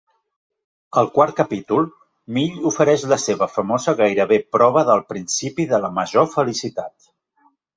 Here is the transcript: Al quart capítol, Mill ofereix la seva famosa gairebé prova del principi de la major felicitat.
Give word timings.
Al 1.01 1.09
quart 1.17 1.35
capítol, 1.41 1.85
Mill 2.37 2.57
ofereix 2.71 3.05
la 3.13 3.19
seva 3.25 3.49
famosa 3.59 3.95
gairebé 4.01 4.41
prova 4.57 4.87
del 4.91 5.05
principi 5.13 5.69
de 5.75 5.83
la 5.85 5.93
major 6.01 6.31
felicitat. 6.39 7.11